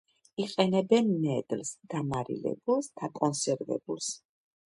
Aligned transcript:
იყენებენ 0.43 1.09
ნედლს, 1.25 1.73
დამარილებულს, 1.93 2.91
დაკონსერვებულს. 3.03 4.09